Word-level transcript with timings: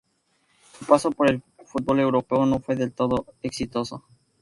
Su 0.73 0.83
paso 0.87 1.11
por 1.11 1.29
el 1.29 1.43
fútbol 1.63 1.99
europeo 1.99 2.47
no 2.47 2.59
fue 2.59 2.75
del 2.75 2.91
todo 2.91 3.27
exitoso. 3.43 4.03